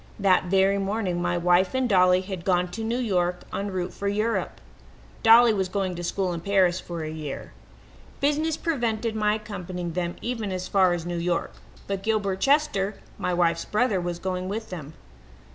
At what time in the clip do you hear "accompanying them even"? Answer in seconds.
9.35-10.51